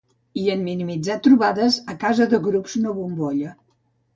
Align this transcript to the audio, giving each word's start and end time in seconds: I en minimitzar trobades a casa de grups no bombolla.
I 0.43 0.45
en 0.53 0.63
minimitzar 0.69 1.17
trobades 1.27 1.77
a 1.93 1.97
casa 2.07 2.27
de 2.35 2.41
grups 2.49 2.81
no 2.87 2.99
bombolla. 3.01 3.57